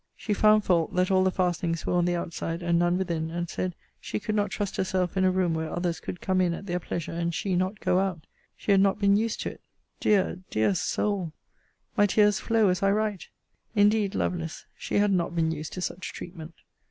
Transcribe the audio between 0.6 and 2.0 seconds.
fault, that all the fastenings were